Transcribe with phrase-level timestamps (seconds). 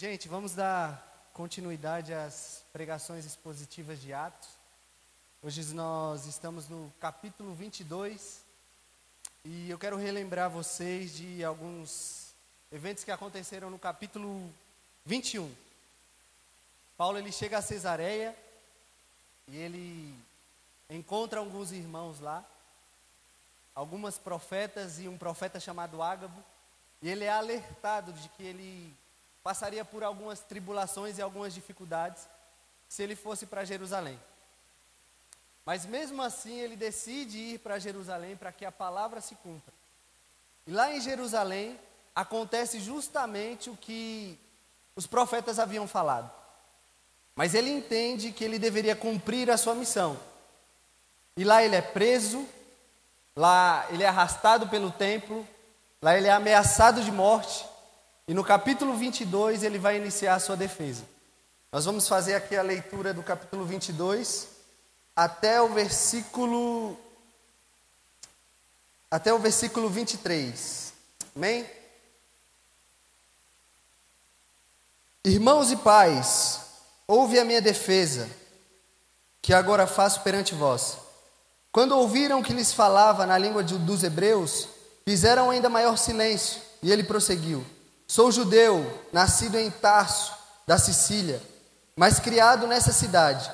[0.00, 4.48] Gente, vamos dar continuidade às pregações expositivas de Atos.
[5.42, 8.40] Hoje nós estamos no capítulo 22
[9.44, 12.32] e eu quero relembrar vocês de alguns
[12.72, 14.50] eventos que aconteceram no capítulo
[15.04, 15.54] 21.
[16.96, 18.34] Paulo ele chega a Cesareia
[19.48, 20.14] e ele
[20.88, 22.42] encontra alguns irmãos lá,
[23.74, 26.42] algumas profetas e um profeta chamado Ágabo,
[27.02, 28.98] e ele é alertado de que ele
[29.42, 32.28] passaria por algumas tribulações e algumas dificuldades
[32.88, 34.18] se ele fosse para Jerusalém.
[35.64, 39.72] Mas mesmo assim, ele decide ir para Jerusalém para que a palavra se cumpra.
[40.66, 41.78] E lá em Jerusalém
[42.14, 44.38] acontece justamente o que
[44.96, 46.30] os profetas haviam falado.
[47.36, 50.18] Mas ele entende que ele deveria cumprir a sua missão.
[51.36, 52.46] E lá ele é preso,
[53.36, 55.46] lá ele é arrastado pelo templo,
[56.02, 57.69] lá ele é ameaçado de morte.
[58.30, 61.02] E no capítulo 22 ele vai iniciar a sua defesa.
[61.72, 64.46] Nós vamos fazer aqui a leitura do capítulo 22
[65.16, 66.96] até o versículo
[69.10, 70.92] até o versículo 23.
[71.34, 71.68] Amém?
[75.24, 76.60] Irmãos e pais,
[77.08, 78.30] ouve a minha defesa,
[79.42, 80.98] que agora faço perante vós.
[81.72, 84.68] Quando ouviram que lhes falava na língua dos hebreus,
[85.04, 87.66] fizeram ainda maior silêncio, e ele prosseguiu:
[88.10, 90.32] Sou judeu, nascido em Tarso,
[90.66, 91.40] da Sicília,
[91.94, 93.48] mas criado nessa cidade.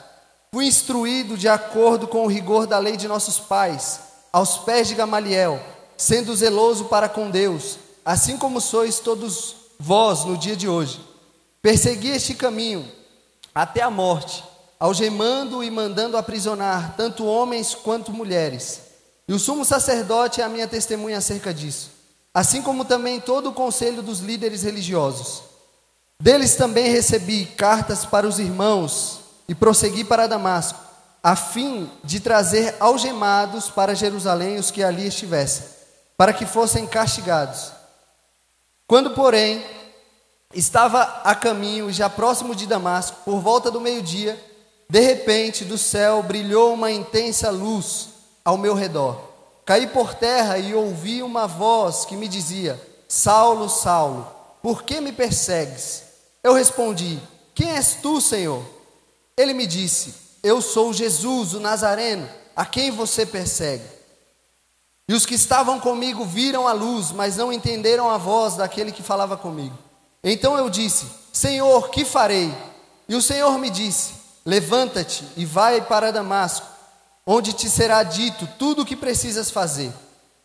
[0.50, 4.00] Fui instruído de acordo com o rigor da lei de nossos pais,
[4.32, 5.60] aos pés de Gamaliel,
[5.94, 11.06] sendo zeloso para com Deus, assim como sois todos vós no dia de hoje.
[11.60, 12.90] Persegui este caminho
[13.54, 14.42] até a morte,
[14.80, 18.80] algemando e mandando aprisionar tanto homens quanto mulheres.
[19.28, 21.95] E o sumo sacerdote é a minha testemunha acerca disso
[22.36, 25.42] assim como também todo o conselho dos líderes religiosos.
[26.20, 30.78] Deles também recebi cartas para os irmãos e prossegui para Damasco,
[31.22, 35.64] a fim de trazer algemados para Jerusalém os que ali estivessem,
[36.14, 37.72] para que fossem castigados.
[38.86, 39.64] Quando, porém,
[40.52, 44.38] estava a caminho, já próximo de Damasco, por volta do meio-dia,
[44.90, 48.10] de repente do céu brilhou uma intensa luz
[48.44, 49.35] ao meu redor.
[49.66, 54.24] Caí por terra e ouvi uma voz que me dizia: Saulo, Saulo,
[54.62, 56.04] por que me persegues?
[56.40, 57.20] Eu respondi:
[57.52, 58.64] Quem és tu, Senhor?
[59.36, 63.82] Ele me disse: Eu sou Jesus, o Nazareno, a quem você persegue.
[65.08, 69.02] E os que estavam comigo viram a luz, mas não entenderam a voz daquele que
[69.02, 69.76] falava comigo.
[70.22, 72.54] Então eu disse: Senhor, que farei?
[73.08, 74.12] E o Senhor me disse:
[74.44, 76.75] Levanta-te e vai para Damasco
[77.26, 79.92] onde te será dito tudo o que precisas fazer.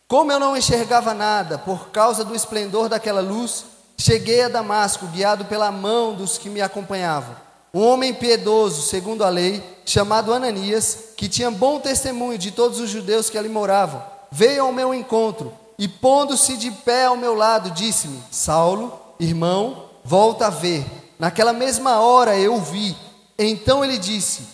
[0.08, 3.64] Como eu não enxergava nada por causa do esplendor daquela luz,
[3.96, 7.36] cheguei a Damasco, guiado pela mão dos que me acompanhavam.
[7.72, 12.90] Um homem piedoso, segundo a lei, chamado Ananias, que tinha bom testemunho de todos os
[12.90, 17.70] judeus que ali moravam, veio ao meu encontro e, pondo-se de pé ao meu lado,
[17.70, 20.84] disse-me: Saulo, irmão, volta a ver.
[21.18, 22.94] Naquela mesma hora eu vi.
[23.38, 24.46] Então ele disse: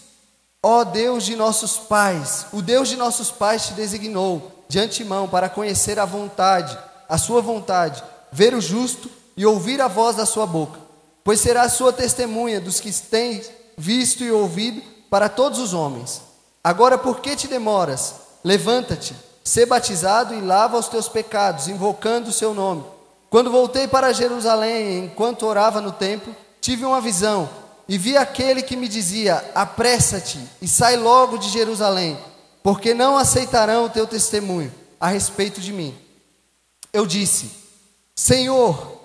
[0.70, 5.48] Ó Deus de nossos pais, o Deus de nossos pais te designou de antemão para
[5.48, 10.46] conhecer a vontade, a sua vontade, ver o justo e ouvir a voz da sua
[10.46, 10.78] boca,
[11.24, 13.40] pois será sua testemunha dos que têm
[13.78, 16.20] visto e ouvido para todos os homens.
[16.62, 18.16] Agora, por que te demoras?
[18.44, 22.84] Levanta-te, sê batizado e lava os teus pecados, invocando o seu nome.
[23.30, 27.48] Quando voltei para Jerusalém, enquanto orava no templo, tive uma visão
[27.88, 32.18] e vi aquele que me dizia: Apressa-te e sai logo de Jerusalém,
[32.62, 35.96] porque não aceitarão o teu testemunho a respeito de mim.
[36.92, 37.50] Eu disse:
[38.14, 38.98] Senhor,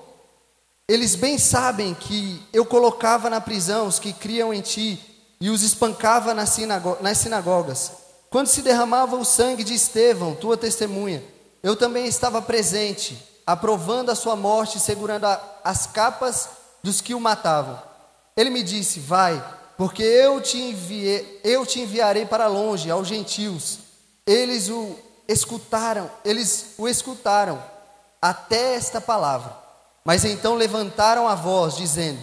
[0.88, 5.00] eles bem sabem que eu colocava na prisão os que criam em ti
[5.40, 7.92] e os espancava nas, sinagogas.
[8.30, 11.24] Quando se derramava o sangue de Estevão, tua testemunha,
[11.62, 16.50] eu também estava presente, aprovando a sua morte e segurando a, as capas
[16.84, 17.93] dos que o matavam.
[18.36, 19.44] Ele me disse: Vai,
[19.78, 23.80] porque eu te enviei, eu te enviarei para longe aos gentios.
[24.26, 24.98] Eles o
[25.28, 27.62] escutaram, eles o escutaram
[28.22, 29.56] até esta palavra.
[30.04, 32.20] Mas então levantaram a voz, dizendo: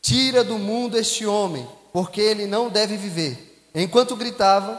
[0.00, 3.70] Tira do mundo este homem, porque ele não deve viver.
[3.74, 4.78] Enquanto gritavam,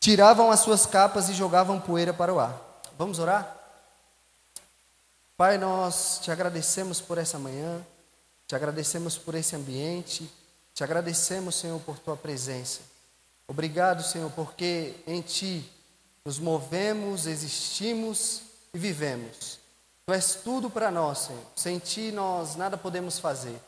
[0.00, 2.58] tiravam as suas capas e jogavam poeira para o ar.
[2.98, 3.56] Vamos orar?
[5.36, 7.80] Pai, nós te agradecemos por essa manhã.
[8.52, 10.30] Te agradecemos por esse ambiente,
[10.74, 12.82] te agradecemos, Senhor, por tua presença.
[13.48, 15.66] Obrigado, Senhor, porque em ti
[16.22, 18.42] nos movemos, existimos
[18.74, 19.58] e vivemos.
[20.04, 21.42] Tu és tudo para nós, Senhor.
[21.56, 23.58] Sem ti nós nada podemos fazer.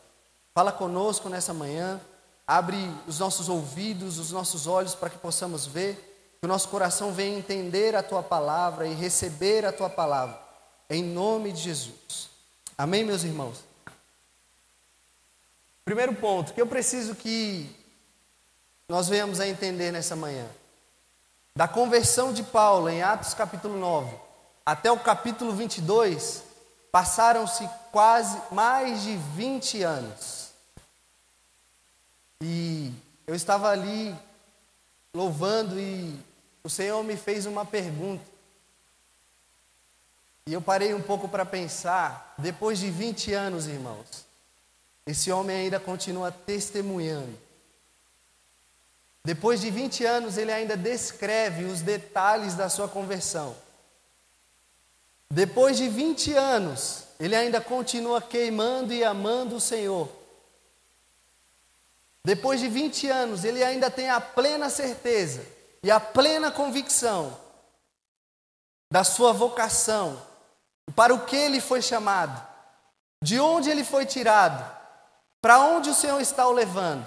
[0.53, 1.99] Fala conosco nessa manhã,
[2.45, 2.77] abre
[3.07, 5.95] os nossos ouvidos, os nossos olhos para que possamos ver,
[6.39, 10.39] que o nosso coração venha entender a tua palavra e receber a tua palavra,
[10.87, 12.29] em nome de Jesus.
[12.77, 13.73] Amém, meus irmãos?
[15.85, 17.69] Primeiro ponto que eu preciso que
[18.89, 20.47] nós venhamos a entender nessa manhã.
[21.55, 24.25] Da conversão de Paulo em Atos capítulo 9
[24.65, 26.41] até o capítulo 22,
[26.91, 30.49] passaram-se quase mais de 20 anos.
[32.41, 32.91] E
[33.27, 34.15] eu estava ali
[35.13, 36.19] louvando e
[36.63, 38.25] o Senhor me fez uma pergunta.
[40.47, 44.24] E eu parei um pouco para pensar, depois de 20 anos, irmãos,
[45.05, 47.37] esse homem ainda continua testemunhando.
[49.23, 53.55] Depois de 20 anos, ele ainda descreve os detalhes da sua conversão.
[55.29, 60.09] Depois de 20 anos, ele ainda continua queimando e amando o Senhor.
[62.23, 65.45] Depois de 20 anos, ele ainda tem a plena certeza
[65.83, 67.37] e a plena convicção
[68.89, 70.21] da sua vocação,
[70.95, 72.41] para o que ele foi chamado,
[73.21, 74.63] de onde ele foi tirado,
[75.45, 77.05] para onde o Senhor está o levando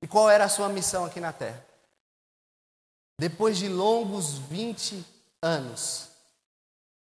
[0.00, 1.66] e qual era a sua missão aqui na terra.
[3.18, 5.04] Depois de longos 20
[5.42, 6.08] anos,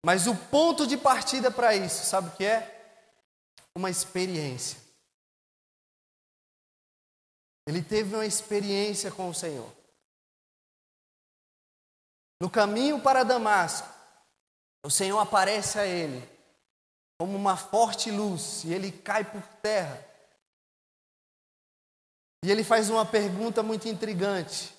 [0.03, 3.05] mas o ponto de partida para isso, sabe o que é?
[3.77, 4.81] Uma experiência.
[7.67, 9.71] Ele teve uma experiência com o Senhor.
[12.41, 13.87] No caminho para Damasco,
[14.83, 16.27] o Senhor aparece a ele
[17.19, 20.08] como uma forte luz e ele cai por terra.
[22.45, 24.75] E ele faz uma pergunta muito intrigante.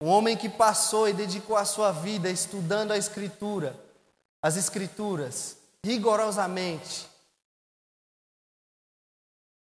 [0.00, 3.78] Um homem que passou e dedicou a sua vida estudando a Escritura,
[4.42, 7.08] as Escrituras rigorosamente.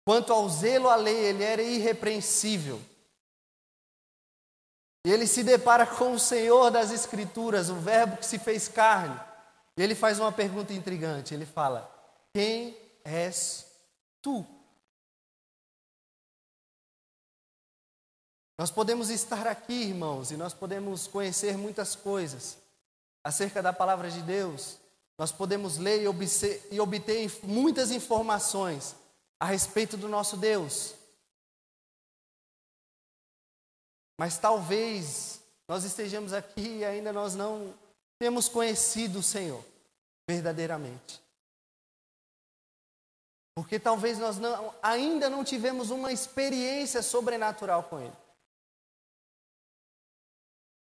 [0.06, 2.82] Quanto ao zelo à lei, ele era irrepreensível.
[5.06, 9.20] E ele se depara com o Senhor das Escrituras, o Verbo que se fez carne.
[9.78, 11.34] E ele faz uma pergunta intrigante.
[11.34, 11.90] Ele fala:
[12.34, 13.66] Quem és
[14.22, 14.46] tu?
[18.58, 22.58] Nós podemos estar aqui, irmãos, e nós podemos conhecer muitas coisas
[23.24, 24.78] acerca da palavra de Deus,
[25.18, 28.96] nós podemos ler e obter, muitas informações
[29.40, 30.94] a respeito do nosso Deus.
[34.18, 37.74] Mas talvez nós estejamos aqui e ainda nós não
[38.20, 39.64] temos conhecido o Senhor
[40.28, 41.22] verdadeiramente.
[43.56, 48.25] Porque talvez nós não, ainda não tivemos uma experiência sobrenatural com Ele.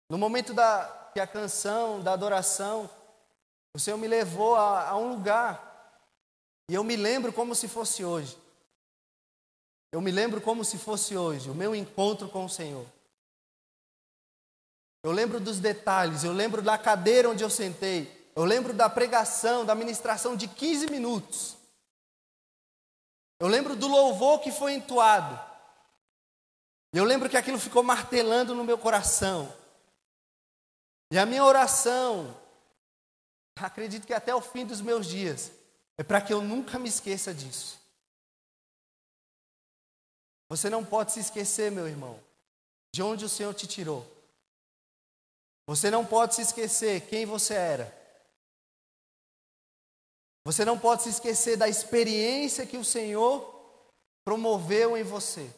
[0.08, 2.90] No momento da, que a canção da adoração,
[3.74, 6.00] o Senhor me levou a, a um lugar.
[6.68, 8.36] E eu me lembro como se fosse hoje.
[9.92, 12.84] Eu me lembro como se fosse hoje, o meu encontro com o Senhor.
[15.04, 19.64] Eu lembro dos detalhes, eu lembro da cadeira onde eu sentei, eu lembro da pregação,
[19.64, 21.56] da ministração de 15 minutos.
[23.38, 25.38] Eu lembro do louvor que foi entoado.
[26.92, 29.52] Eu lembro que aquilo ficou martelando no meu coração.
[31.14, 32.36] E a minha oração,
[33.54, 35.52] acredito que até o fim dos meus dias,
[35.96, 37.78] é para que eu nunca me esqueça disso.
[40.48, 42.20] Você não pode se esquecer, meu irmão,
[42.92, 44.04] de onde o Senhor te tirou.
[45.68, 47.96] Você não pode se esquecer quem você era.
[50.44, 53.54] Você não pode se esquecer da experiência que o Senhor
[54.24, 55.48] promoveu em você.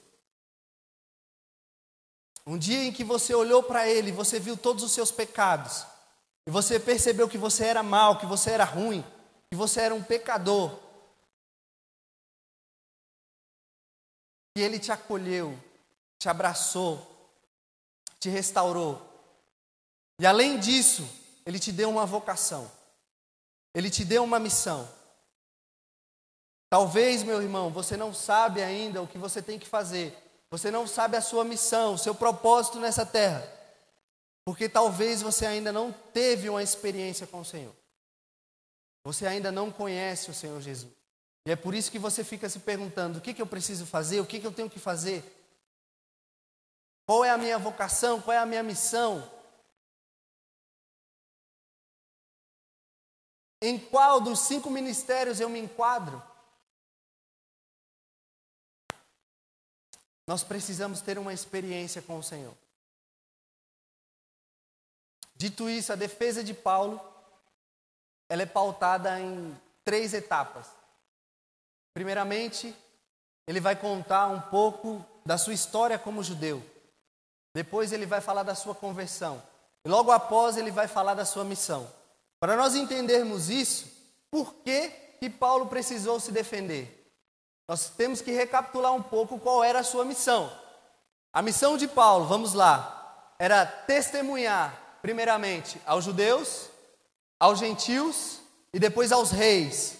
[2.46, 5.84] Um dia em que você olhou para ele, você viu todos os seus pecados,
[6.46, 9.04] e você percebeu que você era mal, que você era ruim,
[9.50, 10.78] que você era um pecador.
[14.56, 15.58] E ele te acolheu,
[16.20, 17.04] te abraçou,
[18.20, 19.02] te restaurou.
[20.20, 21.06] E além disso,
[21.44, 22.70] ele te deu uma vocação.
[23.74, 24.88] Ele te deu uma missão.
[26.70, 30.16] Talvez, meu irmão, você não sabe ainda o que você tem que fazer
[30.50, 33.46] você não sabe a sua missão, o seu propósito nessa terra.
[34.44, 37.74] Porque talvez você ainda não teve uma experiência com o Senhor.
[39.04, 40.92] Você ainda não conhece o Senhor Jesus.
[41.46, 44.20] E é por isso que você fica se perguntando: o que, que eu preciso fazer?
[44.20, 45.24] O que, que eu tenho que fazer?
[47.06, 48.20] Qual é a minha vocação?
[48.20, 49.30] Qual é a minha missão?
[53.62, 56.22] Em qual dos cinco ministérios eu me enquadro?
[60.26, 62.54] Nós precisamos ter uma experiência com o Senhor.
[65.36, 67.00] Dito isso, a defesa de Paulo
[68.28, 70.66] ela é pautada em três etapas.
[71.94, 72.74] Primeiramente,
[73.46, 76.62] ele vai contar um pouco da sua história como judeu.
[77.54, 79.42] Depois ele vai falar da sua conversão.
[79.84, 81.88] E logo após ele vai falar da sua missão.
[82.40, 83.86] Para nós entendermos isso,
[84.30, 84.88] por que,
[85.20, 86.95] que Paulo precisou se defender?
[87.68, 90.50] Nós temos que recapitular um pouco qual era a sua missão.
[91.32, 96.70] A missão de Paulo, vamos lá, era testemunhar, primeiramente, aos judeus,
[97.38, 98.40] aos gentios
[98.72, 99.96] e depois aos reis.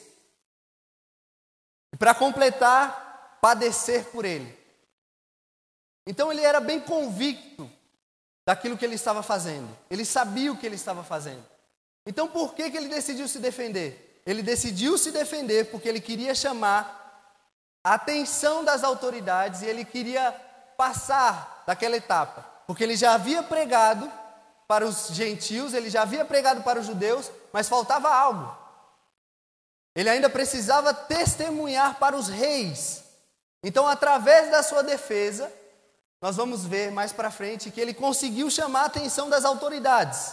[1.92, 4.56] E para completar, padecer por ele.
[6.06, 7.70] Então ele era bem convicto
[8.46, 9.68] daquilo que ele estava fazendo.
[9.90, 11.44] Ele sabia o que ele estava fazendo.
[12.06, 14.22] Então por que, que ele decidiu se defender?
[14.24, 17.05] Ele decidiu se defender porque ele queria chamar
[17.86, 20.32] a atenção das autoridades e ele queria
[20.76, 22.44] passar daquela etapa.
[22.66, 24.10] Porque ele já havia pregado
[24.66, 28.58] para os gentios, ele já havia pregado para os judeus, mas faltava algo.
[29.94, 33.04] Ele ainda precisava testemunhar para os reis.
[33.62, 35.48] Então, através da sua defesa,
[36.20, 40.32] nós vamos ver mais para frente que ele conseguiu chamar a atenção das autoridades.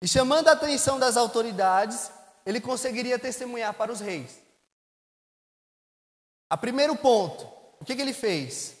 [0.00, 2.12] E chamando a atenção das autoridades,
[2.46, 4.41] ele conseguiria testemunhar para os reis.
[6.52, 7.48] A primeiro ponto,
[7.80, 8.76] o que, que ele fez?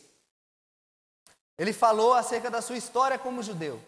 [1.56, 3.80] Ele falou acerca da sua história como judeu.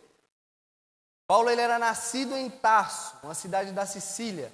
[1.27, 4.51] Paulo ele era nascido em Tarso, uma cidade da Sicília,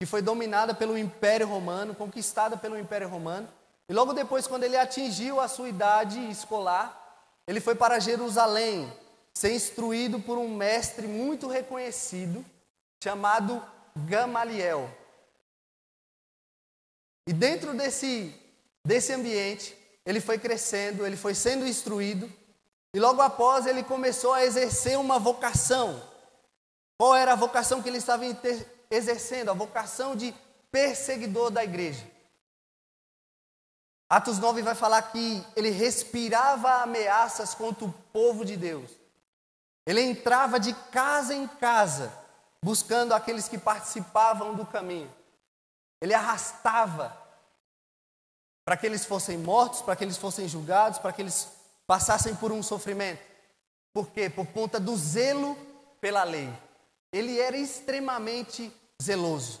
[0.00, 3.46] que foi dominada pelo Império Romano, conquistada pelo Império Romano.
[3.86, 6.98] E logo depois, quando ele atingiu a sua idade escolar,
[7.46, 8.90] ele foi para Jerusalém,
[9.34, 12.42] ser instruído por um mestre muito reconhecido,
[13.04, 13.62] chamado
[13.94, 14.90] Gamaliel.
[17.28, 18.34] E dentro desse,
[18.82, 22.32] desse ambiente, ele foi crescendo, ele foi sendo instruído,
[22.94, 26.02] e logo após ele começou a exercer uma vocação.
[26.96, 28.24] Qual era a vocação que ele estava
[28.90, 29.50] exercendo?
[29.50, 30.34] A vocação de
[30.72, 32.02] perseguidor da igreja.
[34.08, 38.90] Atos 9 vai falar que ele respirava ameaças contra o povo de Deus.
[39.84, 42.10] Ele entrava de casa em casa,
[42.64, 45.17] buscando aqueles que participavam do caminho.
[46.00, 47.16] Ele arrastava
[48.64, 51.48] para que eles fossem mortos, para que eles fossem julgados, para que eles
[51.86, 53.22] passassem por um sofrimento.
[53.92, 54.28] Por quê?
[54.28, 55.56] Por conta do zelo
[56.00, 56.52] pela lei.
[57.12, 59.60] Ele era extremamente zeloso.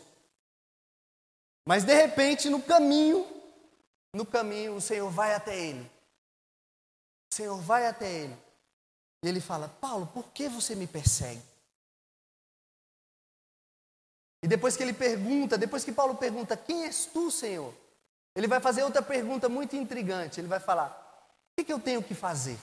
[1.66, 3.26] Mas de repente, no caminho,
[4.12, 5.90] no caminho, o Senhor vai até ele.
[7.32, 8.36] O Senhor vai até ele.
[9.24, 11.42] E ele fala: Paulo, por que você me persegue?
[14.42, 17.74] E depois que ele pergunta, depois que Paulo pergunta: Quem és tu, Senhor?
[18.34, 20.40] Ele vai fazer outra pergunta muito intrigante.
[20.40, 22.58] Ele vai falar: O que, que eu tenho que fazer?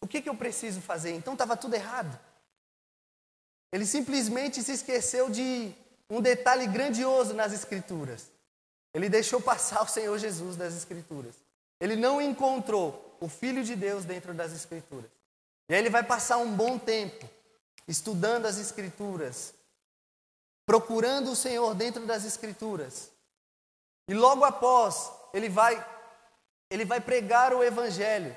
[0.00, 1.12] O que, que eu preciso fazer?
[1.12, 2.18] Então estava tudo errado.
[3.70, 5.72] Ele simplesmente se esqueceu de
[6.08, 8.28] um detalhe grandioso nas Escrituras.
[8.92, 11.34] Ele deixou passar o Senhor Jesus das Escrituras.
[11.80, 15.10] Ele não encontrou o Filho de Deus dentro das Escrituras.
[15.68, 17.28] E aí ele vai passar um bom tempo
[17.86, 19.54] estudando as Escrituras,
[20.66, 23.10] procurando o Senhor dentro das Escrituras.
[24.08, 25.86] E logo após, ele vai
[26.70, 28.34] ele vai pregar o evangelho,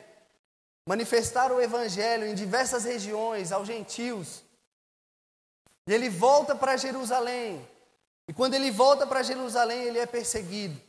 [0.88, 4.44] manifestar o evangelho em diversas regiões aos gentios.
[5.86, 7.64] E ele volta para Jerusalém,
[8.28, 10.80] e quando ele volta para Jerusalém, ele é perseguido.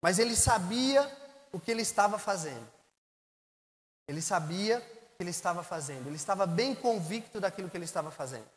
[0.00, 1.10] Mas ele sabia
[1.52, 2.68] o que ele estava fazendo.
[4.06, 4.82] Ele sabia
[5.16, 6.06] que ele estava fazendo.
[6.06, 8.48] Ele estava bem convicto daquilo que ele estava fazendo.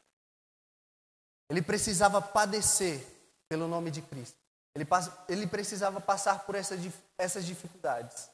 [1.49, 3.05] Ele precisava padecer
[3.47, 4.37] pelo nome de Cristo.
[4.73, 4.85] Ele,
[5.29, 6.79] ele precisava passar por essas,
[7.17, 8.29] essas dificuldades.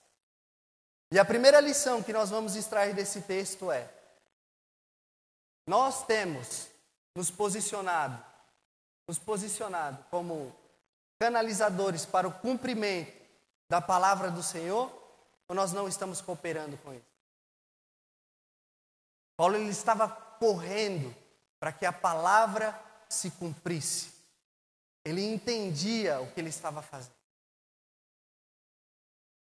[1.11, 3.87] E a primeira lição que nós vamos extrair desse texto é:
[5.67, 6.67] nós temos
[7.15, 8.31] nos posicionado
[9.11, 10.55] nos posicionado como
[11.19, 13.11] canalizadores para o cumprimento
[13.69, 14.89] da palavra do Senhor,
[15.49, 17.10] ou nós não estamos cooperando com isso?
[19.41, 21.15] Paulo ele estava correndo
[21.59, 22.79] para que a palavra
[23.09, 24.11] se cumprisse.
[25.03, 27.15] Ele entendia o que ele estava fazendo.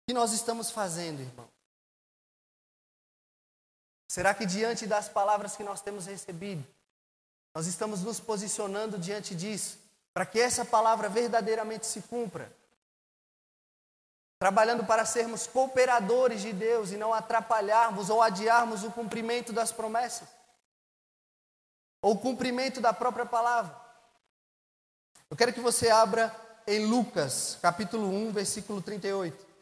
[0.02, 1.48] O que nós estamos fazendo, irmão?
[4.08, 6.66] Será que diante das palavras que nós temos recebido,
[7.54, 9.78] nós estamos nos posicionando diante disso,
[10.12, 12.52] para que essa palavra verdadeiramente se cumpra.
[14.44, 20.28] Trabalhando para sermos cooperadores de Deus e não atrapalharmos ou adiarmos o cumprimento das promessas,
[22.02, 23.74] ou o cumprimento da própria palavra.
[25.30, 26.30] Eu quero que você abra
[26.66, 29.53] em Lucas, capítulo 1, versículo 38.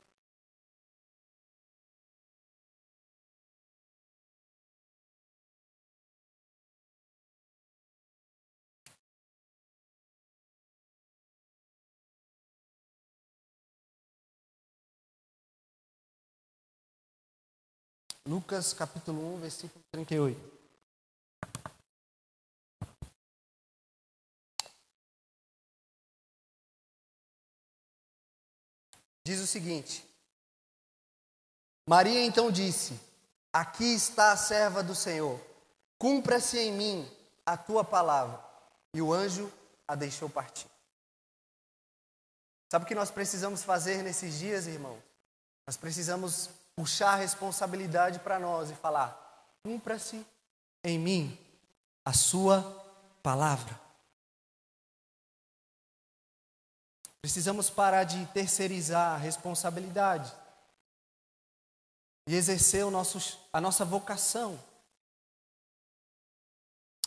[18.32, 20.40] Lucas capítulo 1, versículo 38.
[29.22, 30.08] Diz o seguinte:
[31.86, 32.98] Maria então disse:
[33.52, 35.38] Aqui está a serva do Senhor,
[35.98, 38.42] cumpra-se em mim a tua palavra.
[38.94, 39.52] E o anjo
[39.86, 40.70] a deixou partir.
[42.70, 44.98] Sabe o que nós precisamos fazer nesses dias, irmão?
[45.66, 46.48] Nós precisamos
[46.82, 49.16] puxar a responsabilidade para nós e falar:
[49.62, 50.26] cumpra-se
[50.82, 51.38] em mim
[52.04, 52.60] a sua
[53.22, 53.80] palavra.
[57.20, 60.34] Precisamos parar de terceirizar a responsabilidade
[62.26, 64.58] e exercer o nosso, a nossa vocação.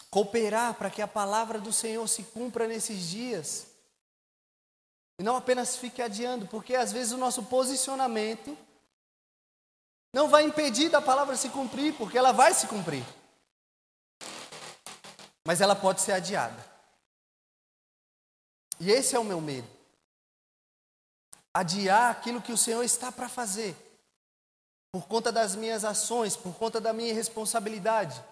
[0.10, 3.68] Cooperar para que a palavra do Senhor se cumpra nesses dias.
[5.20, 8.58] E não apenas fique adiando, porque às vezes o nosso posicionamento
[10.16, 13.04] não vai impedir da palavra se cumprir, porque ela vai se cumprir.
[15.46, 16.56] Mas ela pode ser adiada.
[18.80, 19.68] E esse é o meu medo.
[21.54, 23.76] Adiar aquilo que o Senhor está para fazer,
[24.90, 28.24] por conta das minhas ações, por conta da minha responsabilidade.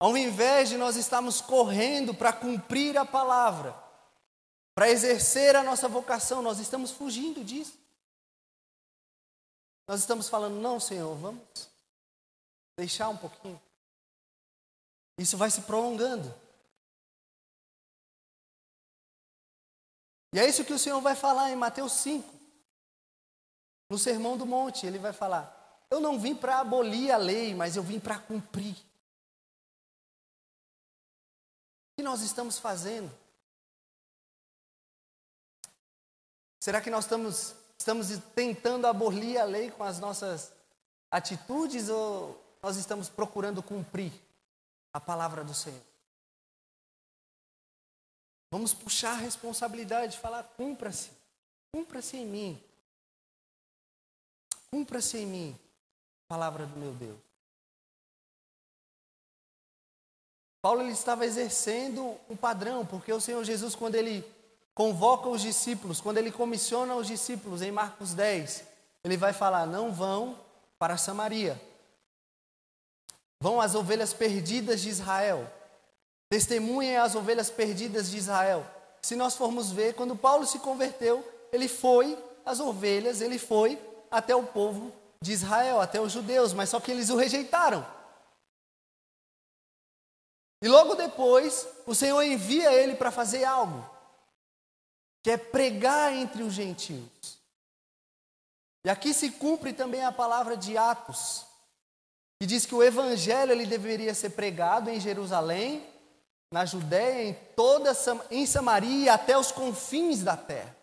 [0.00, 3.72] Ao invés de nós estarmos correndo para cumprir a palavra,
[4.74, 7.78] para exercer a nossa vocação, nós estamos fugindo disso.
[9.88, 11.42] Nós estamos falando, não, Senhor, vamos
[12.76, 13.60] deixar um pouquinho.
[15.16, 16.32] Isso vai se prolongando.
[20.32, 22.38] E é isso que o Senhor vai falar em Mateus 5.
[23.88, 27.74] No Sermão do Monte, ele vai falar: Eu não vim para abolir a lei, mas
[27.74, 28.76] eu vim para cumprir.
[31.92, 33.10] O que nós estamos fazendo?
[36.60, 40.52] Será que nós estamos, estamos tentando abolir a lei com as nossas
[41.10, 44.12] atitudes ou nós estamos procurando cumprir
[44.92, 45.80] a palavra do Senhor?
[48.50, 51.10] Vamos puxar a responsabilidade, falar: cumpra-se,
[51.72, 52.62] cumpra-se em mim,
[54.70, 55.58] cumpra-se em mim,
[56.26, 57.18] palavra do meu Deus.
[60.60, 64.22] Paulo ele estava exercendo um padrão, porque o Senhor Jesus, quando ele
[64.78, 68.62] convoca os discípulos, quando ele comissiona os discípulos em Marcos 10,
[69.02, 70.38] ele vai falar: não vão
[70.78, 71.60] para Samaria,
[73.40, 75.52] vão às ovelhas perdidas de Israel,
[76.30, 78.64] testemunhem as ovelhas perdidas de Israel.
[79.02, 83.76] Se nós formos ver, quando Paulo se converteu, ele foi às ovelhas, ele foi
[84.08, 87.84] até o povo de Israel, até os judeus, mas só que eles o rejeitaram.
[90.62, 93.97] E logo depois, o Senhor envia ele para fazer algo
[95.28, 97.38] que é pregar entre os gentios.
[98.82, 101.44] E aqui se cumpre também a palavra de Atos,
[102.40, 105.86] que diz que o evangelho ele deveria ser pregado em Jerusalém,
[106.50, 107.92] na Judéia, em toda
[108.30, 110.74] em Samaria até os confins da terra.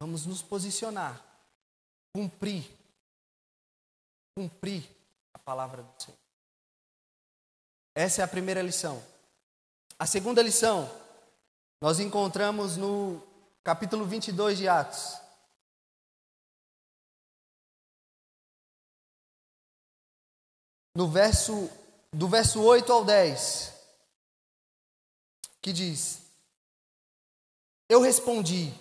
[0.00, 1.20] Vamos nos posicionar,
[2.14, 2.70] cumprir,
[4.36, 4.88] cumprir
[5.34, 6.18] a palavra do Senhor.
[7.96, 9.13] Essa é a primeira lição.
[9.98, 10.90] A segunda lição,
[11.80, 13.22] nós encontramos no
[13.62, 15.20] capítulo 22 de Atos.
[20.96, 21.70] No verso,
[22.12, 23.72] do verso 8 ao 10,
[25.62, 26.22] que diz:
[27.88, 28.74] Eu respondi: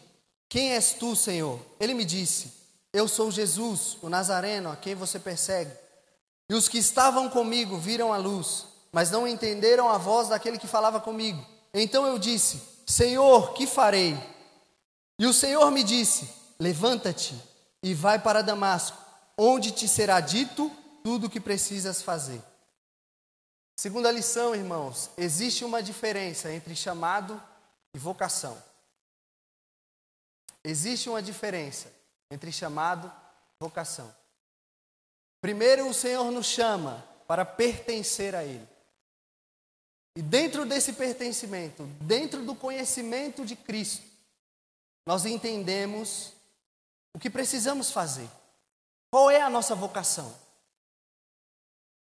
[0.50, 1.64] Quem és tu, Senhor?
[1.80, 2.52] Ele me disse:
[2.92, 5.76] Eu sou Jesus, o Nazareno, a quem você persegue.
[6.50, 10.68] E os que estavam comigo viram a luz mas não entenderam a voz daquele que
[10.68, 11.44] falava comigo.
[11.74, 14.16] Então eu disse: Senhor, que farei?
[15.18, 16.30] E o Senhor me disse:
[16.60, 17.36] Levanta-te
[17.82, 18.98] e vai para Damasco,
[19.36, 20.72] onde te será dito
[21.04, 22.40] tudo o que precisas fazer.
[23.76, 27.42] Segunda lição, irmãos: existe uma diferença entre chamado
[27.96, 28.62] e vocação.
[30.64, 31.92] Existe uma diferença
[32.30, 34.14] entre chamado e vocação.
[35.42, 38.73] Primeiro, o Senhor nos chama para pertencer a Ele.
[40.16, 44.04] E dentro desse pertencimento, dentro do conhecimento de Cristo,
[45.06, 46.34] nós entendemos
[47.14, 48.30] o que precisamos fazer.
[49.12, 50.36] Qual é a nossa vocação?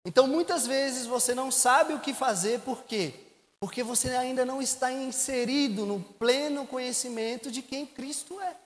[0.04, 3.14] Então, muitas vezes você não sabe o que fazer, por quê?
[3.60, 8.56] Porque você ainda não está inserido no pleno conhecimento de quem Cristo é.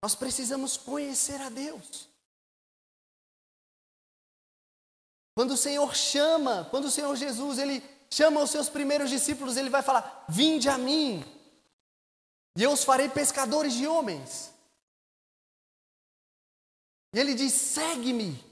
[0.00, 2.08] Nós precisamos conhecer a Deus.
[5.38, 9.70] Quando o Senhor chama, quando o Senhor Jesus, ele chama os seus primeiros discípulos, ele
[9.70, 11.24] vai falar: "Vinde a mim,
[12.56, 14.52] e eu os farei pescadores de homens".
[17.14, 18.44] E ele diz: segue-me.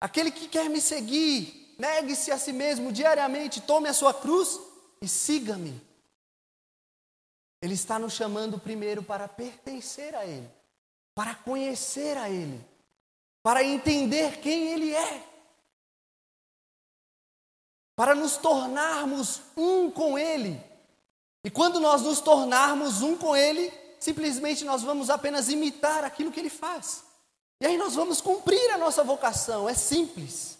[0.00, 4.58] Aquele que quer me seguir, negue-se a si mesmo diariamente, tome a sua cruz
[5.00, 5.80] e siga-me.
[7.62, 10.50] Ele está nos chamando primeiro para pertencer a Ele,
[11.14, 12.71] para conhecer a Ele,
[13.42, 15.26] para entender quem Ele é,
[17.96, 20.62] para nos tornarmos um com Ele.
[21.44, 26.38] E quando nós nos tornarmos um com Ele, simplesmente nós vamos apenas imitar aquilo que
[26.38, 27.04] Ele faz.
[27.60, 30.58] E aí nós vamos cumprir a nossa vocação, é simples.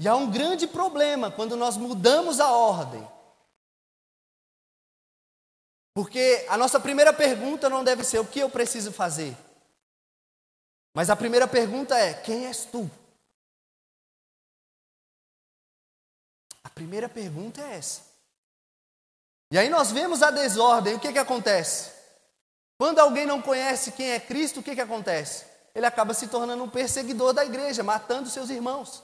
[0.00, 3.06] E há um grande problema quando nós mudamos a ordem.
[6.00, 9.36] Porque a nossa primeira pergunta não deve ser o que eu preciso fazer.
[10.94, 12.90] Mas a primeira pergunta é: quem és tu?
[16.64, 18.00] A primeira pergunta é essa.
[19.50, 21.90] E aí nós vemos a desordem, o que, que acontece?
[22.78, 25.44] Quando alguém não conhece quem é Cristo, o que, que acontece?
[25.74, 29.02] Ele acaba se tornando um perseguidor da igreja, matando seus irmãos.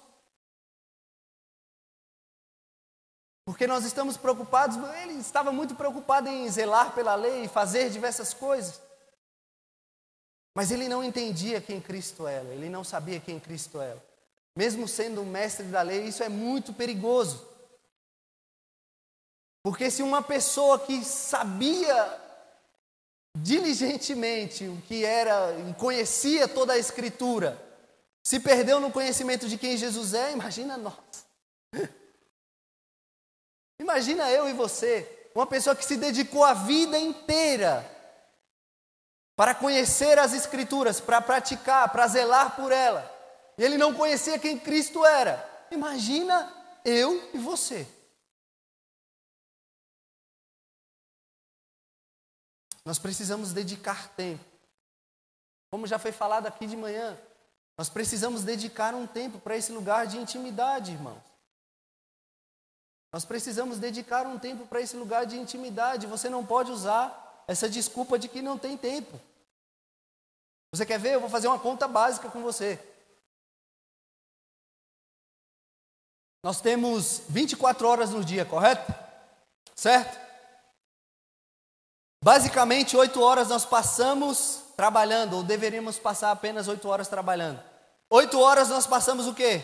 [3.47, 8.35] Porque nós estamos preocupados, ele estava muito preocupado em zelar pela lei e fazer diversas
[8.35, 8.83] coisas.
[10.53, 14.05] Mas ele não entendia quem Cristo era, ele não sabia quem Cristo era.
[14.57, 17.47] Mesmo sendo um mestre da lei, isso é muito perigoso.
[19.63, 22.21] Porque se uma pessoa que sabia
[23.37, 27.63] diligentemente o que era conhecia toda a Escritura,
[28.25, 31.06] se perdeu no conhecimento de quem Jesus é, imagina nós.
[33.79, 37.85] Imagina eu e você, uma pessoa que se dedicou a vida inteira
[39.37, 43.13] para conhecer as Escrituras, para praticar, para zelar por ela,
[43.59, 45.67] e ele não conhecia quem Cristo era.
[45.71, 46.53] Imagina
[46.85, 47.87] eu e você.
[52.85, 54.45] Nós precisamos dedicar tempo.
[55.71, 57.19] Como já foi falado aqui de manhã,
[57.77, 61.36] nós precisamos dedicar um tempo para esse lugar de intimidade, irmãos.
[63.17, 66.07] Nós precisamos dedicar um tempo para esse lugar de intimidade.
[66.07, 69.19] Você não pode usar essa desculpa de que não tem tempo.
[70.71, 71.15] Você quer ver?
[71.15, 72.79] Eu vou fazer uma conta básica com você.
[76.43, 78.95] Nós temos 24 horas no dia, correto?
[79.75, 80.21] Certo?
[82.23, 87.65] Basicamente, 8 horas nós passamos trabalhando, ou deveríamos passar apenas 8 horas trabalhando.
[88.11, 89.63] 8 horas nós passamos o quê?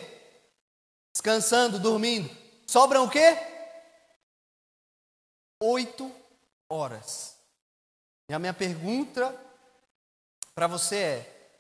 [1.15, 2.42] Descansando, dormindo.
[2.67, 3.37] Sobram o quê?
[5.61, 6.11] Oito
[6.69, 7.37] horas.
[8.29, 9.39] E a minha pergunta
[10.55, 11.51] para você é: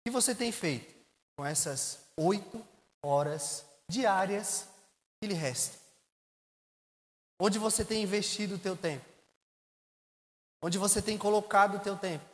[0.00, 0.94] o que você tem feito
[1.36, 2.64] com essas oito
[3.02, 4.66] horas diárias
[5.20, 5.78] que lhe restam?
[7.40, 9.04] Onde você tem investido o teu tempo?
[10.62, 12.24] Onde você tem colocado o teu tempo?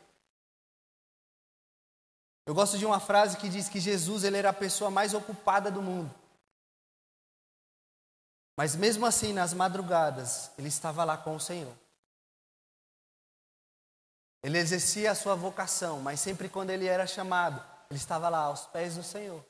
[2.45, 5.69] Eu gosto de uma frase que diz que Jesus ele era a pessoa mais ocupada
[5.69, 6.13] do mundo.
[8.57, 11.73] Mas mesmo assim, nas madrugadas, ele estava lá com o Senhor.
[14.41, 18.65] Ele exercia a sua vocação, mas sempre quando ele era chamado, ele estava lá aos
[18.65, 19.45] pés do Senhor.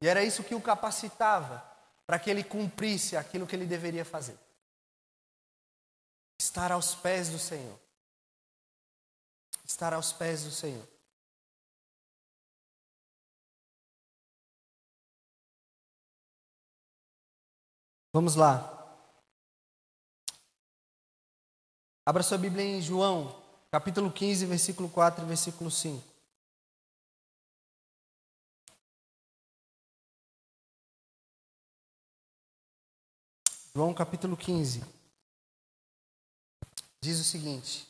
[0.00, 1.64] E era isso que o capacitava
[2.04, 4.36] para que ele cumprisse aquilo que ele deveria fazer.
[6.40, 7.78] Estar aos pés do Senhor.
[9.64, 10.91] Estar aos pés do Senhor.
[18.12, 18.68] Vamos lá.
[22.04, 26.12] Abra sua Bíblia em João, capítulo 15, versículo 4 e versículo 5.
[33.74, 34.82] João capítulo 15
[37.00, 37.88] diz o seguinte: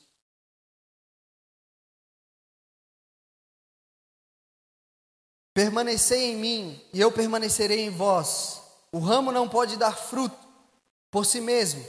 [5.53, 8.62] Permanecei em mim e eu permanecerei em vós.
[8.93, 10.37] O ramo não pode dar fruto
[11.11, 11.85] por si mesmo,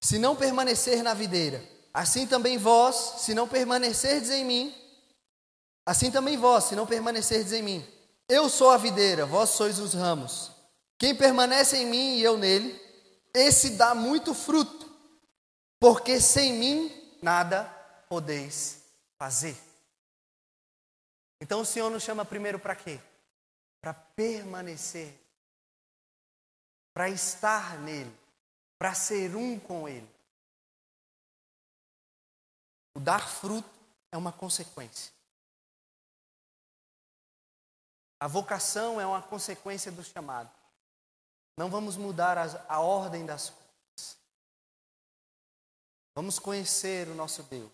[0.00, 1.62] se não permanecer na videira.
[1.94, 4.74] Assim também vós, se não permanecerdes em mim,
[5.86, 7.86] assim também vós, se não permanecerdes em mim.
[8.28, 10.50] Eu sou a videira, vós sois os ramos.
[10.98, 12.80] Quem permanece em mim e eu nele,
[13.32, 14.88] esse dá muito fruto,
[15.78, 17.64] porque sem mim nada
[18.08, 18.82] podeis
[19.18, 19.56] fazer.
[21.40, 23.00] Então o Senhor nos chama primeiro para quê?
[23.80, 25.19] Para permanecer
[26.92, 28.14] para estar nele,
[28.78, 30.08] para ser um com ele.
[32.94, 33.68] O dar fruto
[34.10, 35.12] é uma consequência.
[38.18, 40.50] A vocação é uma consequência do chamado.
[41.56, 44.18] Não vamos mudar a, a ordem das coisas.
[46.14, 47.70] Vamos conhecer o nosso Deus.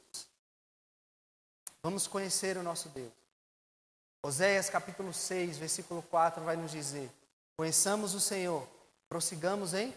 [1.82, 3.12] Vamos conhecer o nosso Deus.
[4.22, 7.10] Oséias capítulo 6, versículo 4 vai nos dizer:
[7.56, 8.68] Conheçamos o Senhor,
[9.08, 9.94] prossigamos em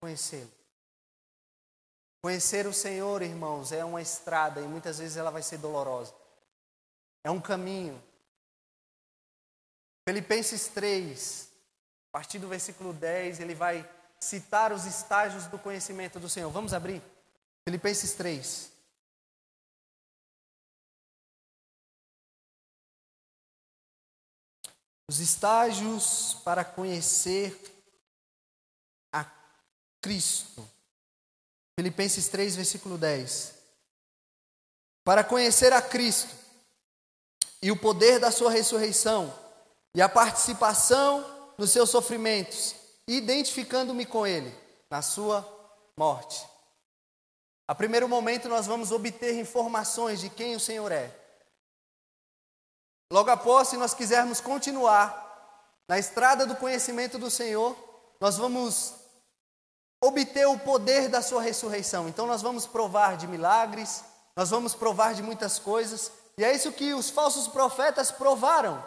[0.00, 0.50] conhecê-lo.
[2.22, 6.14] Conhecer o Senhor, irmãos, é uma estrada e muitas vezes ela vai ser dolorosa.
[7.22, 8.02] É um caminho.
[10.08, 11.48] Filipenses 3,
[12.08, 13.88] a partir do versículo 10, ele vai
[14.20, 16.50] citar os estágios do conhecimento do Senhor.
[16.50, 17.02] Vamos abrir?
[17.66, 18.72] Filipenses 3.
[25.08, 27.73] Os estágios para conhecer
[30.04, 30.68] Cristo.
[31.80, 33.54] Filipenses 3, versículo 10.
[35.02, 36.28] Para conhecer a Cristo
[37.62, 39.34] e o poder da Sua ressurreição
[39.94, 41.24] e a participação
[41.56, 42.74] nos seus sofrimentos,
[43.08, 44.54] identificando-me com Ele
[44.90, 45.42] na Sua
[45.96, 46.46] morte.
[47.66, 51.10] A primeiro momento, nós vamos obter informações de quem o Senhor é.
[53.10, 57.74] Logo após, se nós quisermos continuar na estrada do conhecimento do Senhor,
[58.20, 59.02] nós vamos
[60.00, 62.08] obter o poder da sua ressurreição.
[62.08, 64.04] Então nós vamos provar de milagres,
[64.36, 68.84] nós vamos provar de muitas coisas, e é isso que os falsos profetas provaram.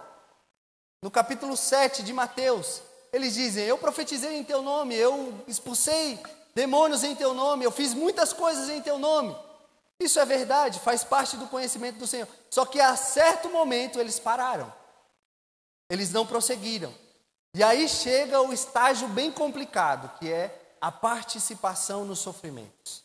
[1.02, 2.82] No capítulo 7 de Mateus,
[3.14, 6.20] eles dizem: Eu profetizei em teu nome, eu expulsei
[6.54, 9.36] demônios em teu nome, eu fiz muitas coisas em teu nome.
[10.00, 12.28] Isso é verdade, faz parte do conhecimento do Senhor.
[12.50, 14.72] Só que a certo momento eles pararam,
[15.90, 16.94] eles não prosseguiram.
[17.54, 23.04] E aí chega o estágio bem complicado, que é a participação nos sofrimentos.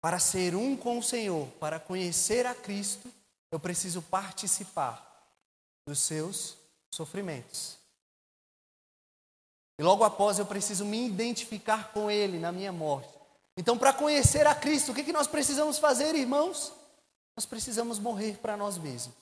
[0.00, 3.12] Para ser um com o Senhor, para conhecer a Cristo,
[3.50, 5.04] eu preciso participar
[5.86, 6.56] dos seus
[6.90, 7.76] sofrimentos.
[9.78, 13.16] E logo após eu preciso me identificar com Ele na minha morte.
[13.56, 16.72] Então, para conhecer a Cristo, o que, que nós precisamos fazer, irmãos?
[17.36, 19.14] Nós precisamos morrer para nós mesmos.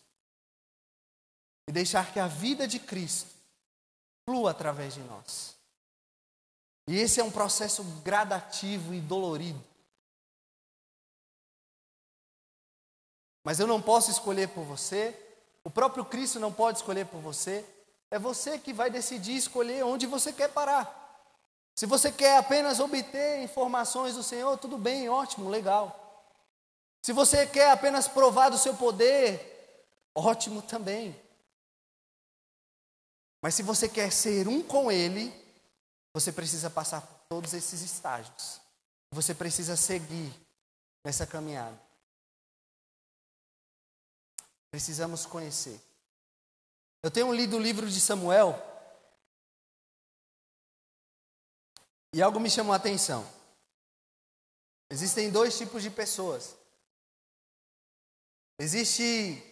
[1.69, 3.31] E deixar que a vida de Cristo
[4.25, 5.55] flua através de nós.
[6.87, 9.63] E esse é um processo gradativo e dolorido.
[13.43, 15.19] Mas eu não posso escolher por você,
[15.63, 17.65] o próprio Cristo não pode escolher por você.
[18.11, 21.03] É você que vai decidir escolher onde você quer parar.
[21.75, 26.01] Se você quer apenas obter informações do Senhor, tudo bem, ótimo, legal.
[27.03, 31.15] Se você quer apenas provar do seu poder, ótimo também.
[33.43, 35.35] Mas se você quer ser um com Ele,
[36.15, 38.61] você precisa passar por todos esses estágios.
[39.11, 40.33] Você precisa seguir
[41.05, 41.79] nessa caminhada.
[44.71, 45.81] Precisamos conhecer.
[47.03, 48.55] Eu tenho lido o livro de Samuel
[52.13, 53.29] e algo me chamou a atenção.
[54.89, 56.55] Existem dois tipos de pessoas.
[58.57, 59.43] Existe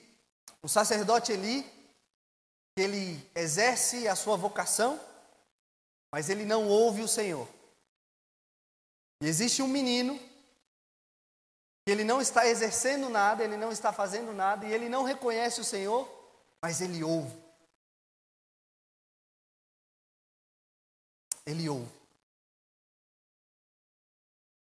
[0.63, 1.65] o sacerdote Eli,
[2.77, 5.12] que ele exerce a sua vocação
[6.13, 7.49] mas ele não ouve o Senhor.
[9.23, 10.19] E existe um menino
[11.85, 15.61] que ele não está exercendo nada, ele não está fazendo nada, e ele não reconhece
[15.61, 16.07] o Senhor,
[16.61, 17.43] mas ele ouve.
[21.47, 21.91] Ele ouve.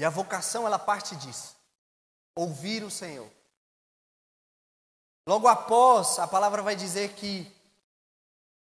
[0.00, 1.54] E a vocação, ela parte disso.
[2.34, 3.30] Ouvir o Senhor.
[5.26, 7.59] Logo após, a palavra vai dizer que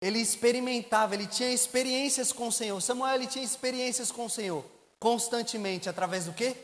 [0.05, 2.79] ele experimentava, ele tinha experiências com o Senhor.
[2.83, 4.63] Samuel ele tinha experiências com o Senhor
[4.99, 6.55] constantemente através do quê?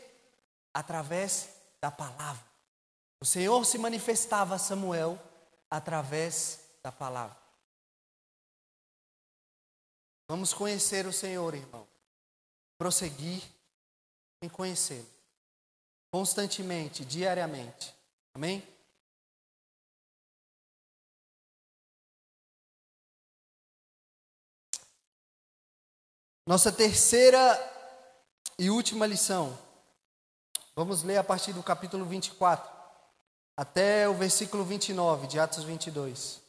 [0.71, 1.49] Através
[1.79, 2.43] da palavra.
[3.19, 5.19] O Senhor se manifestava a Samuel
[5.69, 7.37] através da palavra.
[10.27, 11.87] Vamos conhecer o Senhor, irmão.
[12.77, 13.43] Prosseguir
[14.41, 15.09] em conhecê-lo.
[16.11, 17.93] Constantemente, diariamente.
[18.35, 18.63] Amém?
[26.45, 27.37] Nossa terceira
[28.57, 29.57] e última lição.
[30.75, 32.67] Vamos ler a partir do capítulo 24
[33.55, 36.41] até o versículo 29 de Atos 22.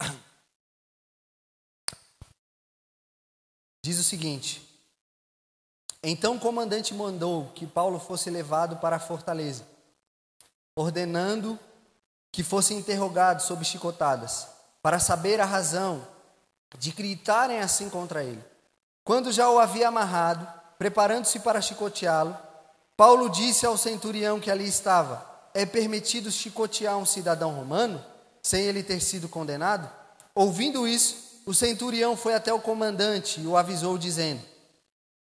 [3.84, 4.67] Diz o seguinte:
[6.02, 9.64] então o comandante mandou que Paulo fosse levado para a fortaleza,
[10.76, 11.58] ordenando
[12.30, 14.46] que fosse interrogado sob chicotadas,
[14.80, 16.06] para saber a razão
[16.78, 18.42] de gritarem assim contra ele.
[19.04, 20.46] Quando já o havia amarrado,
[20.78, 22.36] preparando-se para chicoteá-lo,
[22.96, 28.04] Paulo disse ao centurião que ali estava: é permitido chicotear um cidadão romano,
[28.42, 29.90] sem ele ter sido condenado?
[30.34, 34.42] Ouvindo isso, o centurião foi até o comandante e o avisou, dizendo: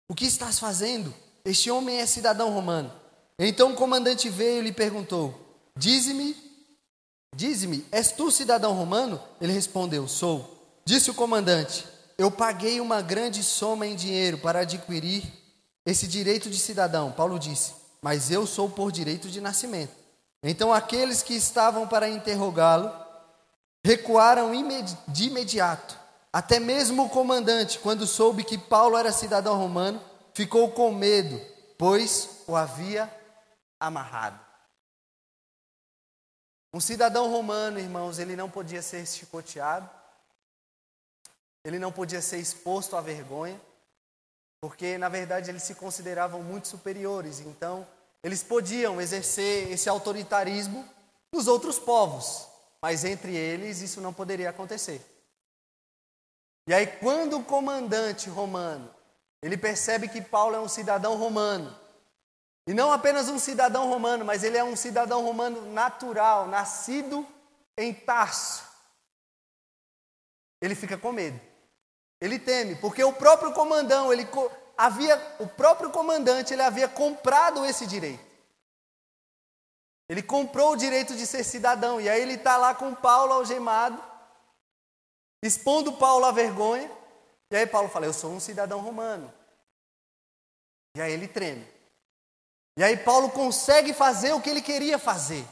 [0.10, 1.14] O que estás fazendo?
[1.46, 2.92] Este homem é cidadão romano.
[3.38, 5.40] Então o comandante veio e lhe perguntou:
[5.78, 6.36] Dize-me,
[7.34, 9.22] dize-me, és tu cidadão romano?
[9.40, 10.82] Ele respondeu: Sou.
[10.84, 11.86] Disse o comandante:
[12.18, 15.24] Eu paguei uma grande soma em dinheiro para adquirir
[15.86, 17.12] esse direito de cidadão.
[17.12, 19.94] Paulo disse: Mas eu sou por direito de nascimento.
[20.42, 22.92] Então aqueles que estavam para interrogá-lo
[23.86, 24.52] recuaram
[25.08, 26.09] de imediato.
[26.32, 30.00] Até mesmo o comandante, quando soube que Paulo era cidadão romano,
[30.34, 31.42] ficou com medo,
[31.78, 33.12] pois o havia
[33.80, 34.40] amarrado.
[36.72, 39.90] Um cidadão romano, irmãos, ele não podia ser chicoteado,
[41.64, 43.60] ele não podia ser exposto à vergonha,
[44.62, 47.88] porque na verdade eles se consideravam muito superiores, então
[48.24, 50.88] eles podiam exercer esse autoritarismo
[51.34, 52.48] nos outros povos,
[52.80, 55.04] mas entre eles isso não poderia acontecer.
[56.68, 58.94] E aí quando o comandante romano,
[59.42, 61.76] ele percebe que Paulo é um cidadão romano,
[62.70, 67.26] e não apenas um cidadão romano, mas ele é um cidadão romano natural, nascido
[67.76, 68.64] em Tarso.
[70.62, 71.42] Ele fica com medo.
[72.22, 74.28] Ele teme, porque o próprio comandão, ele
[74.78, 78.24] havia, o próprio comandante, ele havia comprado esse direito.
[80.08, 84.00] Ele comprou o direito de ser cidadão, e aí ele está lá com Paulo algemado,
[85.42, 86.90] expondo Paulo à vergonha,
[87.52, 89.34] e aí Paulo fala: Eu sou um cidadão romano.
[90.96, 91.68] E aí ele treme.
[92.78, 95.46] E aí Paulo consegue fazer o que ele queria fazer.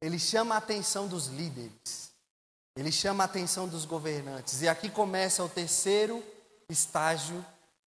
[0.00, 2.12] Ele chama a atenção dos líderes.
[2.76, 4.62] Ele chama a atenção dos governantes.
[4.62, 6.22] E aqui começa o terceiro
[6.68, 7.44] estágio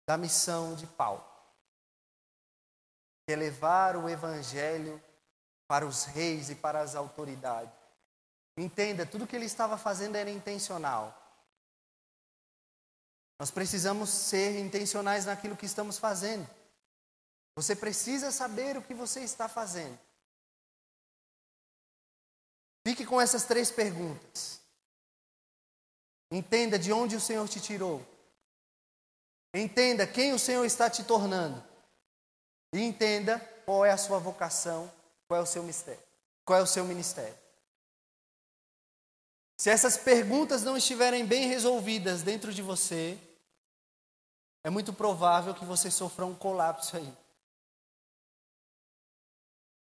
[0.06, 1.24] da missão de Paulo.
[3.26, 5.02] Que é levar o evangelho
[5.66, 7.83] para os reis e para as autoridades.
[8.56, 11.20] Entenda, tudo que ele estava fazendo era intencional.
[13.38, 16.48] Nós precisamos ser intencionais naquilo que estamos fazendo.
[17.56, 19.98] Você precisa saber o que você está fazendo.
[22.86, 24.60] Fique com essas três perguntas.
[26.30, 28.04] Entenda de onde o Senhor te tirou.
[29.52, 31.62] Entenda quem o Senhor está te tornando.
[32.72, 34.92] E entenda qual é a sua vocação,
[35.28, 36.02] qual é o seu mistério,
[36.44, 37.43] qual é o seu ministério.
[39.56, 43.18] Se essas perguntas não estiverem bem resolvidas dentro de você,
[44.64, 47.14] é muito provável que você sofra um colapso aí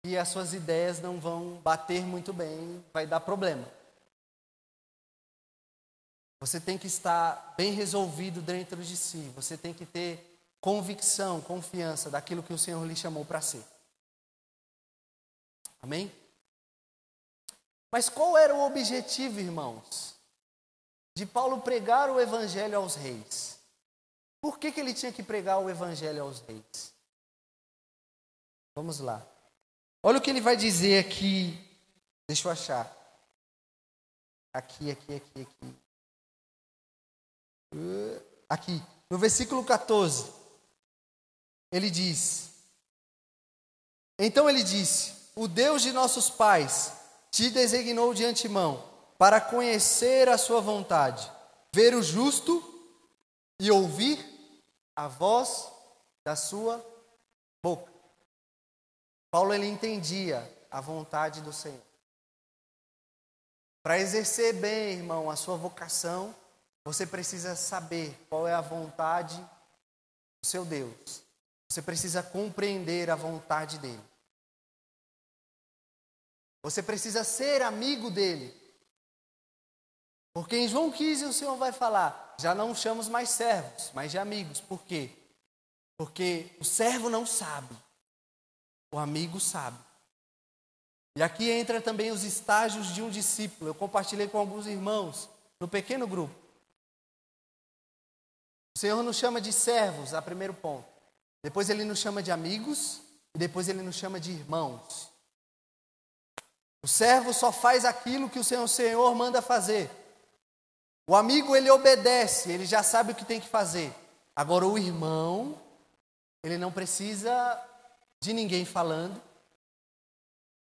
[0.06, 3.66] e as suas ideias não vão bater muito bem, vai dar problema.
[6.40, 12.08] Você tem que estar bem resolvido dentro de si, você tem que ter convicção, confiança
[12.08, 13.64] daquilo que o Senhor lhe chamou para ser.
[15.82, 16.12] Amém?
[17.96, 20.14] Mas qual era o objetivo, irmãos,
[21.16, 23.58] de Paulo pregar o evangelho aos reis?
[24.38, 26.92] Por que, que ele tinha que pregar o evangelho aos reis?
[28.74, 29.26] Vamos lá.
[30.02, 31.58] Olha o que ele vai dizer aqui.
[32.28, 32.94] Deixa eu achar.
[34.52, 35.74] Aqui, aqui, aqui, aqui.
[37.74, 40.30] Uh, aqui, no versículo 14.
[41.72, 42.50] Ele diz:
[44.18, 47.05] Então ele disse: O Deus de nossos pais
[47.36, 48.82] te designou de antemão
[49.18, 51.30] para conhecer a sua vontade,
[51.70, 52.64] ver o justo
[53.60, 54.18] e ouvir
[54.96, 55.70] a voz
[56.24, 56.82] da sua
[57.62, 57.92] boca.
[59.30, 61.82] Paulo ele entendia a vontade do Senhor.
[63.82, 66.34] Para exercer bem, irmão, a sua vocação,
[66.86, 71.22] você precisa saber qual é a vontade do seu Deus.
[71.68, 74.15] Você precisa compreender a vontade dele.
[76.66, 78.54] Você precisa ser amigo dele.
[80.34, 84.18] Porque em João 15 o Senhor vai falar: já não chamamos mais servos, mas de
[84.18, 84.60] amigos.
[84.60, 85.10] Por quê?
[85.96, 87.74] Porque o servo não sabe
[88.96, 89.78] o amigo sabe.
[91.18, 93.70] E aqui entra também os estágios de um discípulo.
[93.70, 95.28] Eu compartilhei com alguns irmãos
[95.60, 96.34] no pequeno grupo.
[98.74, 100.86] O Senhor nos chama de servos, a primeiro ponto.
[101.42, 103.00] Depois ele nos chama de amigos
[103.34, 105.10] e depois ele nos chama de irmãos.
[106.86, 109.90] O servo só faz aquilo que o o Senhor manda fazer.
[111.04, 113.92] O amigo ele obedece, ele já sabe o que tem que fazer.
[114.36, 115.60] Agora o irmão,
[116.44, 117.60] ele não precisa
[118.20, 119.20] de ninguém falando,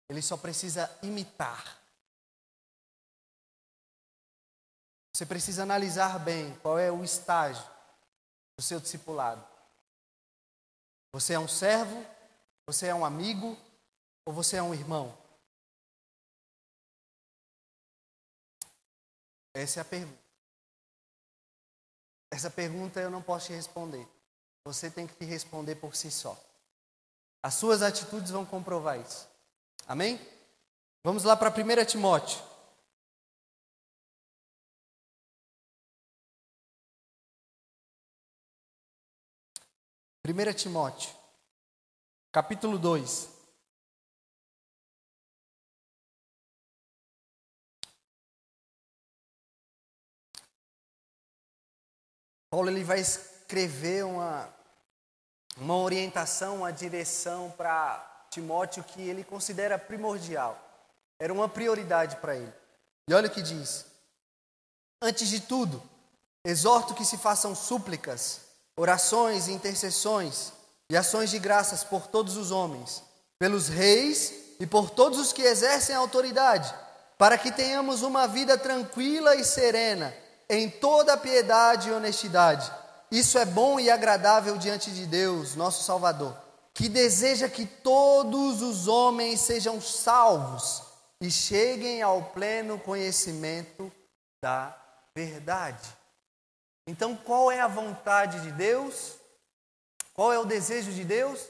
[0.09, 1.77] ele só precisa imitar.
[5.13, 7.69] Você precisa analisar bem qual é o estágio
[8.57, 9.45] do seu discipulado.
[11.13, 12.03] Você é um servo?
[12.65, 13.55] Você é um amigo?
[14.25, 15.15] Ou você é um irmão?
[19.59, 20.19] Essa é a pergunta.
[22.31, 24.07] Essa pergunta eu não posso te responder.
[24.63, 26.41] Você tem que responder por si só.
[27.43, 29.27] As suas atitudes vão comprovar isso.
[29.85, 30.17] Amém?
[31.03, 32.41] Vamos lá para 1 Timóteo.
[40.21, 41.13] Primeira Timóteo,
[42.31, 43.38] capítulo 2.
[52.49, 54.49] Paulo ele vai escrever uma,
[55.55, 60.59] uma orientação, uma direção para Timóteo que ele considera primordial.
[61.19, 62.53] Era uma prioridade para ele.
[63.07, 63.85] E olha o que diz:
[65.01, 65.81] Antes de tudo,
[66.43, 68.41] exorto que se façam súplicas,
[68.75, 70.51] orações, intercessões
[70.89, 73.03] e ações de graças por todos os homens,
[73.37, 76.73] pelos reis e por todos os que exercem a autoridade,
[77.17, 80.13] para que tenhamos uma vida tranquila e serena
[80.49, 82.71] em toda piedade e honestidade.
[83.11, 86.35] Isso é bom e agradável diante de Deus, nosso Salvador,
[86.73, 90.83] que deseja que todos os homens sejam salvos
[91.21, 93.91] e cheguem ao pleno conhecimento
[94.41, 94.75] da
[95.13, 95.87] verdade.
[96.87, 99.15] Então, qual é a vontade de Deus?
[100.13, 101.47] Qual é o desejo de Deus?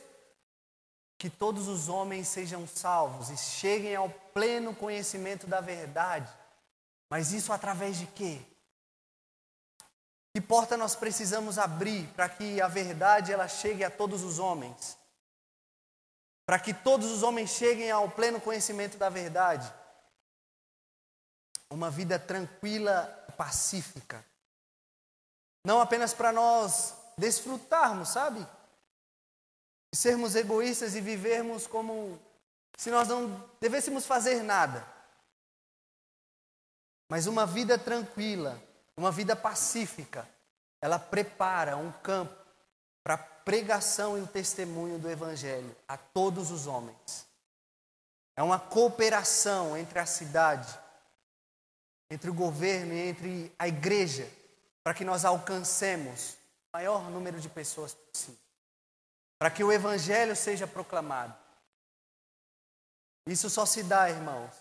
[1.17, 6.29] Que todos os homens sejam salvos e cheguem ao pleno conhecimento da verdade.
[7.09, 8.41] Mas isso através de quê?
[10.33, 14.97] Que porta nós precisamos abrir para que a verdade ela chegue a todos os homens?
[16.45, 19.71] Para que todos os homens cheguem ao pleno conhecimento da verdade?
[21.69, 23.05] Uma vida tranquila
[23.37, 24.25] pacífica.
[25.63, 28.45] Não apenas para nós desfrutarmos, sabe?
[29.91, 32.19] E sermos egoístas e vivermos como
[32.77, 34.87] se nós não devêssemos fazer nada.
[37.09, 38.61] Mas uma vida tranquila,
[38.99, 40.27] uma vida pacífica,
[40.81, 42.35] ela prepara um campo
[43.01, 47.25] para a pregação e o testemunho do Evangelho a todos os homens.
[48.35, 50.77] É uma cooperação entre a cidade,
[52.11, 54.29] entre o governo e entre a igreja,
[54.83, 58.39] para que nós alcancemos o maior número de pessoas possível.
[59.37, 61.33] Para que o Evangelho seja proclamado.
[63.25, 64.51] Isso só se dá, irmãos,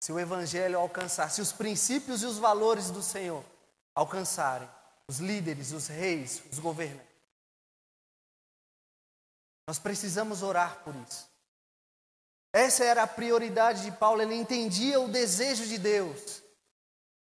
[0.00, 3.44] se o Evangelho alcançar, se os princípios e os valores do Senhor
[3.96, 4.68] alcançarem
[5.08, 7.06] os líderes, os reis, os governantes.
[9.66, 11.28] Nós precisamos orar por isso.
[12.52, 16.42] Essa era a prioridade de Paulo, ele entendia o desejo de Deus.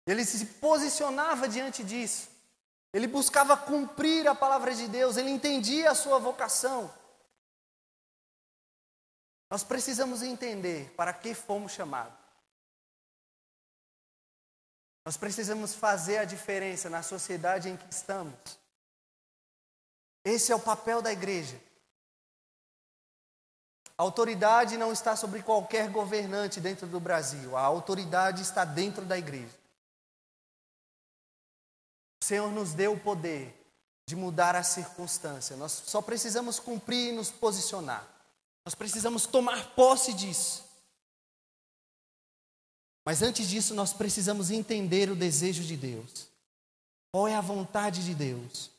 [0.06, 2.28] Ele se posicionava diante disso.
[2.92, 6.92] Ele buscava cumprir a palavra de Deus, ele entendia a sua vocação.
[9.48, 12.19] Nós precisamos entender para que fomos chamados.
[15.04, 18.34] Nós precisamos fazer a diferença na sociedade em que estamos.
[20.24, 21.58] Esse é o papel da igreja.
[23.96, 29.18] A autoridade não está sobre qualquer governante dentro do Brasil, a autoridade está dentro da
[29.18, 29.54] igreja.
[32.22, 33.54] O Senhor nos deu o poder
[34.06, 38.02] de mudar a circunstância, nós só precisamos cumprir e nos posicionar,
[38.64, 40.69] nós precisamos tomar posse disso.
[43.04, 46.28] Mas antes disso, nós precisamos entender o desejo de Deus.
[47.12, 48.70] Qual é a vontade de Deus?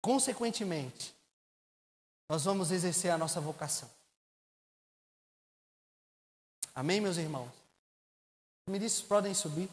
[0.00, 1.14] Consequentemente,
[2.28, 3.90] nós vamos exercer a nossa vocação.
[6.74, 7.50] Amém, meus irmãos?
[8.68, 9.70] Me disse, podem subir.